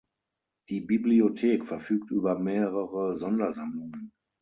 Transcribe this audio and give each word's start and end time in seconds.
Die 0.69 0.81
Bibliothek 0.81 1.63
verfügt 1.63 2.09
über 2.09 2.39
mehrere 2.39 3.15
Sondersammlungen. 3.15 4.11